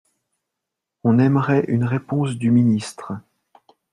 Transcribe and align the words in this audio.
On 1.03 1.19
aimerait 1.19 1.63
une 1.69 1.83
réponse 1.83 2.31
du 2.33 2.49
ministre 2.49 3.13